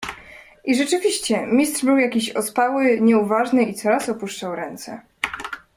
[0.67, 5.01] "I rzeczywiście, Mistrz był jakiś ospały, nieuważny i coraz opuszczał ręce."